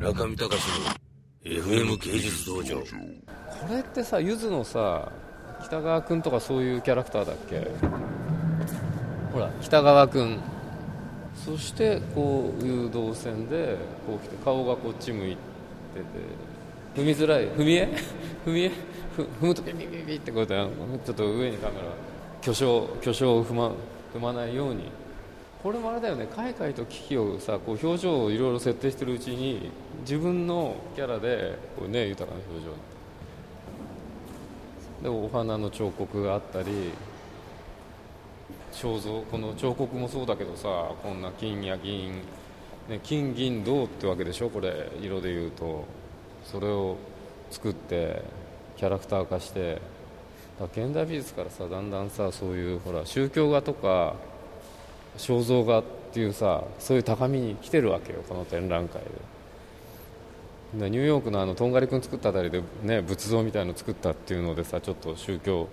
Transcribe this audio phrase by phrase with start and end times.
[0.00, 0.56] 中見隆
[1.44, 2.80] の FM 芸術道場。
[2.80, 2.84] こ
[3.70, 5.10] れってさゆずのさ
[5.64, 7.66] 北川君とかそういうキャラクターだっけ？
[9.32, 10.38] ほら北川君
[11.34, 13.76] そしてこういう動線で
[14.06, 15.36] こう来て顔がこっち向いて
[16.00, 16.04] て。
[17.00, 17.46] 踏みづらい。
[17.48, 17.88] 踏み絵？
[18.46, 18.68] 踏み絵？
[19.16, 21.82] 踏むとピピピピってこうやってちょっと上にカメラ
[22.40, 23.72] 巨匠巨匠を踏ま
[24.14, 24.90] 踏まないように
[25.62, 26.28] これもあれだよね。
[26.34, 29.70] 海外と危機をさこう表情をいろいろ設定してるうちに
[30.00, 32.72] 自分のキャラでこう、ね、豊かな表情。
[35.02, 36.90] でお花の彫刻があったり
[38.72, 42.22] 肖像この彫刻もそうだけどさこんな金や銀、
[42.88, 44.90] ね、金銀銅ってわけでしょこれ。
[45.00, 45.84] 色で言うと。
[46.44, 46.96] それを
[47.50, 48.22] 作って
[48.76, 49.80] キャラクター化して。
[50.72, 54.16] 現代美術からさだんだんさそういうほら宗教画とか
[55.18, 59.08] 肖像画っていうさそういう高みに来てるわけよこの展覧会で。
[60.74, 65.66] ニューヨークのあのとんがり君作ったあたりで、ね、仏像みたいの作ったっていうのでさちょっと宗教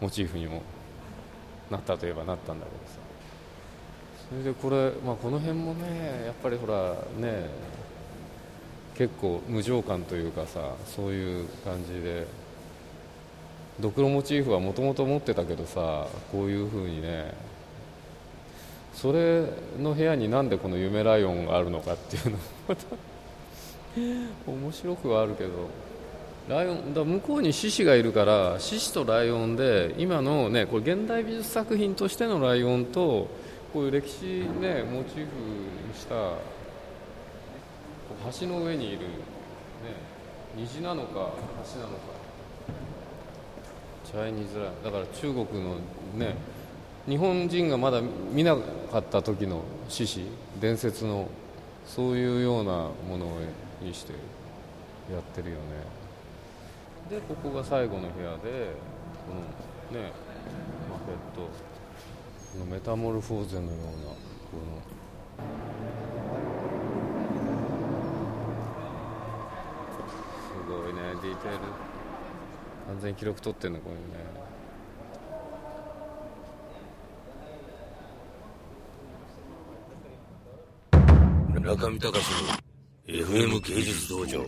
[0.00, 0.62] モチーフにも
[1.70, 3.06] なったといえばなったんだけどさ。
[4.28, 7.48] それでこれ、まあ、この辺もねやっぱりほらね
[8.96, 12.26] 結構無情感というかさそういう感じで
[13.78, 17.34] ドクロモチーフはもともと持ってたけどさこういうふうにね
[18.96, 19.44] それ
[19.78, 22.84] の部屋になんでこの夢ライオンがあるのかっていうのもまた
[24.46, 25.86] 面白くはあるけど。
[26.48, 33.28] ライオンだ向こうに獅子がいるから獅子とライオンで今のねこれ現代美術作品としてのライオンと
[33.72, 34.24] こういう歴史
[34.60, 35.32] ねモチーフ
[35.88, 36.14] にした
[38.40, 39.06] 橋の上にいる、ね、
[40.54, 41.32] 虹なのか
[41.74, 42.16] 橋なのか。
[44.12, 45.74] 茶いにづらいだから中国の
[46.14, 46.36] ね
[47.08, 48.00] 日本人がまだ
[48.32, 50.26] 見なかった時の獅子
[50.60, 51.28] 伝説の
[51.86, 52.72] そういうような
[53.08, 53.26] もの
[53.80, 55.60] にしてやってるよね。
[57.08, 58.72] でここが最後の部屋で
[59.28, 59.32] こ
[59.94, 60.10] のね
[60.90, 61.42] マフェット。
[62.52, 64.16] このメタモルフォーゼのようなこの。
[70.42, 71.58] すごいねディテール。
[72.88, 74.00] 完全に記録取ってんのこれね
[81.66, 82.24] 中見隆
[83.08, 84.46] の FM 芸術道場。